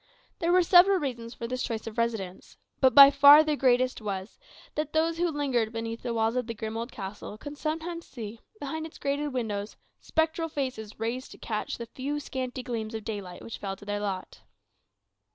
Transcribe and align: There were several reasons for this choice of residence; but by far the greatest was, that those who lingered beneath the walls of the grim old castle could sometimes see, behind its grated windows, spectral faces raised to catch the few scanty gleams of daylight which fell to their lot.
There 0.39 0.51
were 0.51 0.63
several 0.63 0.97
reasons 0.97 1.35
for 1.35 1.45
this 1.45 1.61
choice 1.61 1.85
of 1.85 1.95
residence; 1.99 2.57
but 2.79 2.95
by 2.95 3.11
far 3.11 3.43
the 3.43 3.55
greatest 3.55 4.01
was, 4.01 4.39
that 4.73 4.93
those 4.93 5.19
who 5.19 5.29
lingered 5.29 5.71
beneath 5.71 6.01
the 6.01 6.11
walls 6.15 6.35
of 6.35 6.47
the 6.47 6.55
grim 6.55 6.75
old 6.75 6.91
castle 6.91 7.37
could 7.37 7.55
sometimes 7.55 8.07
see, 8.07 8.39
behind 8.59 8.87
its 8.87 8.97
grated 8.97 9.31
windows, 9.31 9.77
spectral 9.99 10.49
faces 10.49 10.99
raised 10.99 11.29
to 11.33 11.37
catch 11.37 11.77
the 11.77 11.85
few 11.85 12.19
scanty 12.19 12.63
gleams 12.63 12.95
of 12.95 13.03
daylight 13.05 13.43
which 13.43 13.59
fell 13.59 13.75
to 13.75 13.85
their 13.85 13.99
lot. 13.99 14.41